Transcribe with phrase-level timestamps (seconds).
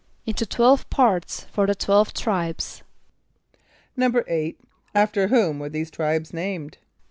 [0.25, 2.81] =Into twelve parts for the twelve tribes.=
[3.95, 4.55] =8.=
[4.95, 6.79] After whom were these tribes named?